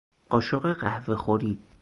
قاشق 0.29 0.65
قهوه 0.73 1.15
خوری 1.15 1.59